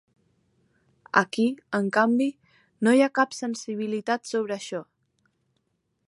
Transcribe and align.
Aquí, 1.19 1.45
en 1.79 1.91
canvi, 1.97 2.27
no 2.87 2.93
hi 2.99 3.03
ha 3.07 3.11
cap 3.19 3.37
sensibilitat 3.41 4.31
sobre 4.31 4.57
això. 4.59 4.81